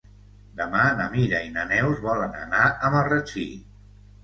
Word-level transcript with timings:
Demà 0.61 0.85
na 1.01 1.05
Mira 1.15 1.43
i 1.49 1.51
na 1.59 1.67
Neus 1.73 2.03
volen 2.07 2.35
anar 2.41 2.65
a 2.71 2.93
Marratxí. 2.97 3.49